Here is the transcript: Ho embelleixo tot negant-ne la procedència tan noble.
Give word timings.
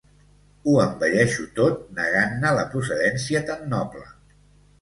Ho 0.69 0.71
embelleixo 0.85 1.45
tot 1.59 1.83
negant-ne 1.99 2.55
la 2.61 2.65
procedència 2.73 3.47
tan 3.51 3.65
noble. 3.75 4.07